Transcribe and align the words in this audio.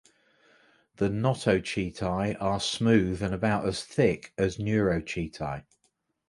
The 0.95 1.09
notochaetae 1.09 2.35
are 2.41 2.59
smooth 2.59 3.21
and 3.21 3.35
about 3.35 3.67
as 3.67 3.83
thick 3.83 4.33
as 4.35 4.57
neurochaetae. 4.57 5.63